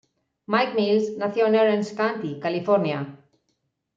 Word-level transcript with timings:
Mike 0.47 0.73
Mills 0.73 1.15
nació 1.15 1.45
en 1.45 1.57
Orange 1.57 1.93
County, 1.93 2.39
California. 2.39 3.19